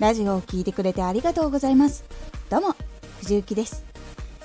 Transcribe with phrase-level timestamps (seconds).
[0.00, 2.04] ラジオを聴いてくれてありがとうございます。
[2.48, 2.74] どうも
[3.18, 3.84] 藤幸です。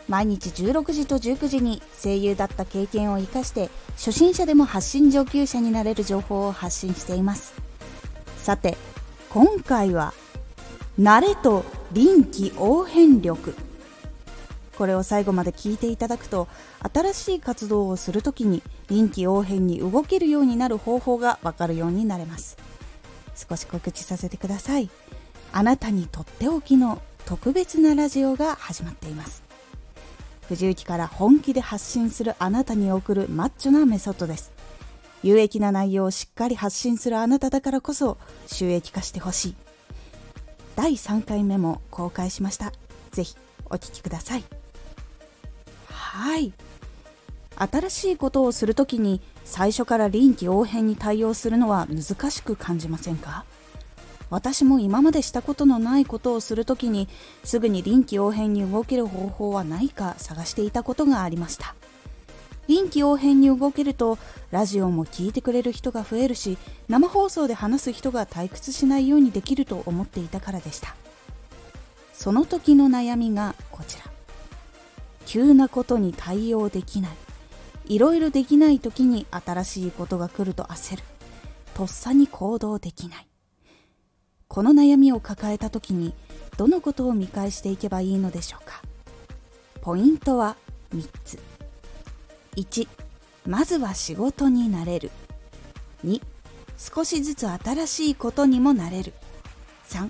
[0.09, 7.53] 毎日16時と19時に声優だった経験を生かして初心者でも発信上級者になれる情報を発信しています。
[8.37, 8.75] さて
[9.29, 10.13] 今回は
[10.99, 11.63] 慣れと
[11.93, 13.55] 臨機応変力。
[14.77, 16.49] これを最後まで聞いていただくと
[16.93, 22.57] 新しい活動をするときに臨機応変に動けるようになる方法がわかるようになれます。
[23.49, 24.89] 少し告知させてください。
[25.57, 29.41] あなたにとっておきの特別なラジオが始まっています。
[30.49, 34.51] 藤雪から本気で発信するあなたに送るマッチョなメソッドです。
[35.23, 39.55] 有益な内容をしっかり発信するあなただからこそ収益化してほしい。
[40.75, 42.73] 第3回目も公開しました。
[43.11, 43.37] ぜひ
[43.69, 44.43] お聴きください。
[45.87, 46.51] はい。
[47.55, 53.45] 新しいことをするときに最初から臨機応変に対応するのは難しく感じませんか？
[54.29, 57.07] 私も今までしたことのないことをするときに
[57.43, 61.75] すぐに臨機応変に動ける方法はないか探していたことがありました。
[62.67, 64.17] 臨機応変に動けると
[64.49, 70.95] ラジオも聞いてくれる人が増えるし生放送で話す人が退屈しないようにできると思っていたからでした。
[72.13, 74.05] その時の悩みがこちら。
[75.25, 77.11] 急なことに対応できない。
[77.87, 81.03] いろいろできない時に新しいことが来ると焦る。
[81.75, 83.27] とっさに行動できない。
[84.55, 86.13] この悩みを抱えた時に
[86.55, 88.81] どのことを見返していけばいいのでしょうか？
[89.81, 90.55] ポイントは
[90.93, 91.39] 3つ。
[92.55, 92.87] 1
[93.45, 95.11] まずは仕事になれる。
[96.05, 96.21] 2
[96.77, 99.11] 少しずつ新しいことにもなれる。
[99.89, 100.09] 3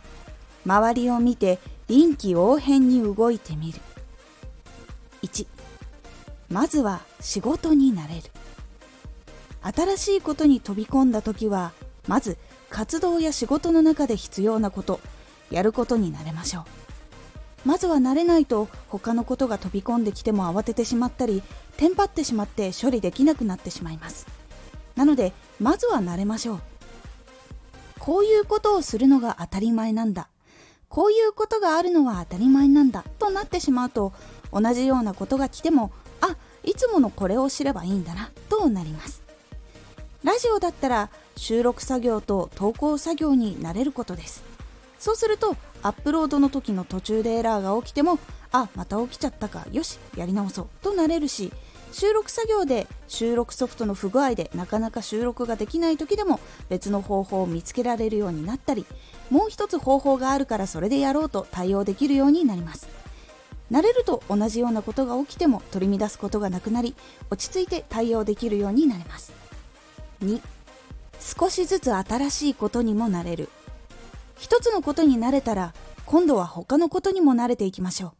[0.63, 1.57] 周りを見て
[1.87, 3.79] 臨機応変に動いてみる。
[5.23, 5.47] 1
[6.51, 8.21] まずは仕事になれる。
[9.63, 11.71] 新しいことに飛び込んだ時は
[12.07, 12.37] まず
[12.75, 14.99] 活動や仕事の中で必要なこと
[15.49, 16.63] やることになれましょう。
[17.63, 21.41] まずは慣れないと他のことが飛び込んできても慌ててしまったり
[21.77, 24.27] テンパってしまって処理できなくなってしまいます。
[24.97, 26.59] なのでまずは慣れましょう。
[27.97, 30.27] こういうことをするのが当たり前なんだ。
[30.89, 33.05] こういうことがあるのは当たり前なんだ。
[33.19, 34.11] となってしまうと
[34.51, 36.35] 同じようなことが来てもあ
[36.65, 38.31] いつものこれを知ればいいんだな。
[38.49, 39.24] となります。
[40.25, 44.43] ラジオだったら収録作業と投稿作業になれることです。
[44.97, 48.17] そうするとアップロードの時の途中でエラーが起きても
[48.51, 51.53] あまた起きちゃったかよしやり直そうとなれるし
[51.91, 58.87] 収録作業で収録ソフトの不具合でなかなか収録ができない時でも別の方法を見つけられるようになったり
[59.29, 62.87] もう一つ方法があるからそれでやろうと対応できるようになります。
[63.69, 66.95] 慣れると同じようなことが起きても取り乱すことがなくなり
[67.29, 69.44] 落ち着いて対応できるようになります。
[70.25, 70.41] 2
[71.19, 73.49] 少しずつ新しいことにもなれる。
[74.37, 75.73] 一つのことに慣れたら
[76.05, 78.11] 今度は他のことにも慣れていきましょう。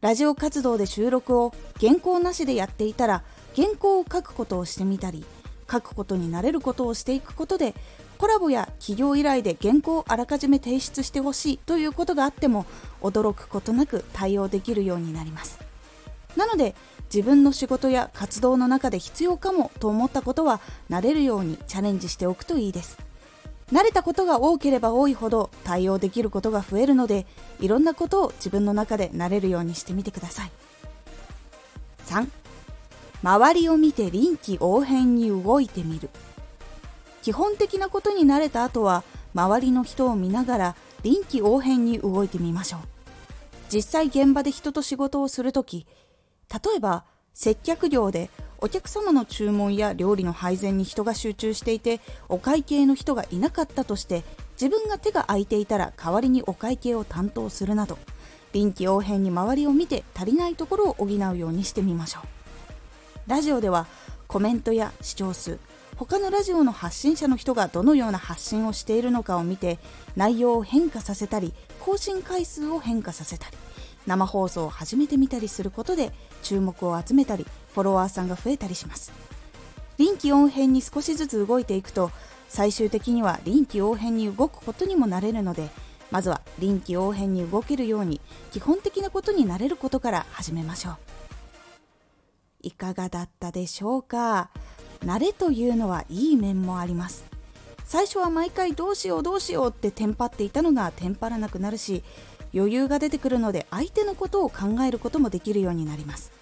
[0.00, 3.22] ラジオ活動で収録を原稿なしでやっていたら
[3.54, 5.24] 原稿を書くことをしてみたり
[5.70, 7.74] 書くことになれることをしていくことで
[8.16, 12.64] コラボや企業依頼で原稿をあらかじめ提出してほしいということがあっても
[13.02, 15.58] 驚くことなく対応できるようになります。
[16.36, 16.74] なので
[17.12, 22.98] 自分の仕事や活動の中で必要かもと思ったことは慣れるようにチャレンジしておくといいです。
[23.72, 27.26] 慣れたことが多ければ多いほど対応できることが増えるので
[27.60, 30.52] いろんなことを自分の中で慣れるようにしてみてください。
[32.06, 32.28] 3
[33.22, 36.10] 周りを見て臨機応変に動いてみる。
[37.22, 39.04] 基本的なことに慣れた後は
[39.34, 42.80] 周りの人を見ながら臨機応変に動いてみましょう。
[43.72, 45.86] 実際現場で人と仕事をするとき
[46.52, 48.28] 例えば接客業で
[48.58, 54.22] お客様の注文や料理の配膳に人が集中していてお会計の人がいなかったとして
[54.60, 57.98] 自分が手が空いていたら代わりにお会計を担当するなど
[58.52, 62.40] 臨機応変に周りを見て足りないところを補うようにしてみましょう。
[63.30, 63.86] ラジオでは
[64.26, 65.58] コメントや視聴数
[65.96, 69.78] 他のラジオの発信者の人がどのような発信をしているのかを見て
[70.16, 73.56] 内容を変化させたり更新回数を変化させたり
[74.06, 76.12] 生放送を始めてみたりすることで
[76.42, 79.12] 注目を集めたりフォロワーさんが増えたりします。
[79.98, 82.10] 臨機応変に少しずつ動いていくと
[82.48, 85.68] 最終的には臨機応変に動くことにもなれるので
[86.10, 88.20] まずは臨機応変に動けるように
[88.50, 90.96] 基本的なことになれることから始めましょう。
[92.62, 94.50] いかがだったでしょうか？
[95.04, 97.24] 慣れというのはいい面もあります。
[97.84, 102.04] 最初は毎回どうしようどうしようってテンパっていたのがテンパらなくなるし
[102.54, 106.32] 余裕が出てくるので相手のことを考えることもできるようになります。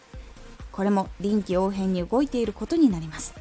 [0.73, 3.35] これも臨機応変に動いていることになります。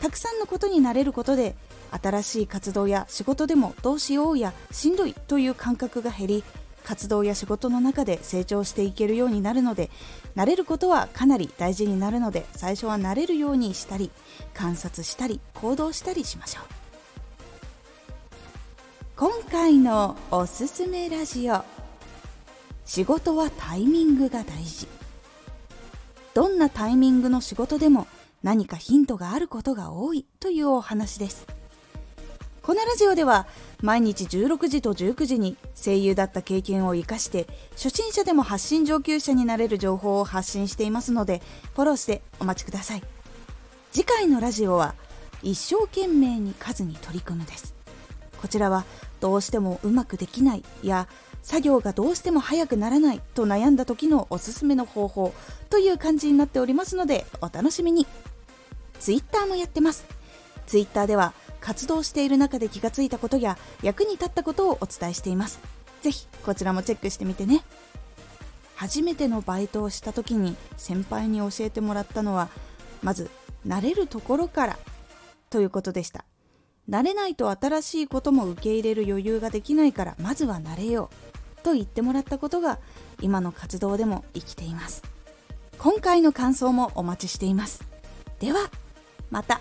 [0.00, 1.54] たくさんのことになれることで
[1.90, 6.44] 新しい活動や仕事でもどうしようやしんどいという感覚が減り
[6.84, 9.90] 活動や仕事の中で成長していけるようになるので
[10.36, 14.10] 慣れることはかなり大事になるので最初は慣れるようにしたり
[14.54, 16.87] 観察したり行動したりしましょう。
[19.18, 21.64] 今回のおすすめラジオ。
[22.84, 24.86] 仕事はタイミングが大事。
[26.34, 28.06] どんなタイミングの仕事でも
[28.44, 31.48] 何かヒントがあることが多いというお話です。
[32.62, 33.48] このラジオでは
[33.82, 41.42] 毎日16時と19時に声優だった経験を生かして初心者でも発信上級者になれる情報を発信していますので
[41.74, 43.02] フォローしてお待ちください。
[43.90, 44.94] 次回のラジオは
[45.42, 47.77] 一生懸命に数に取り組むです。
[48.40, 48.84] こちらは
[49.20, 51.08] どうしてもうまくできないや
[51.42, 55.34] 作業がどうしても早くならないと悩んだ時のおすすめの方法
[55.70, 58.06] という感じになっておりますのでお楽しみに。
[59.00, 60.04] Twitter もやってます。
[60.66, 65.60] Twitter では活動している中で気がついたことや役に立ったことをお伝えしています。
[66.02, 67.62] ぜひこちらもチェックしてみてね。
[68.74, 72.48] 初めてのバイトをした時に先輩に教えてもらったのは
[73.02, 73.28] まず
[73.66, 74.78] 慣れるところから
[75.50, 76.24] ということでした。
[76.88, 81.10] 慣れないと新しいことも受け入れる余裕ができないからまずは慣れよ
[81.58, 81.62] う。
[81.62, 82.78] と言ってもらったことが
[83.20, 85.02] 今の活動でも生きています。
[85.78, 87.84] 今回の感想もお待ちしています。
[88.40, 88.70] では
[89.30, 89.60] また。